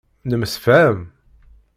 Nemsefham? 0.29 0.99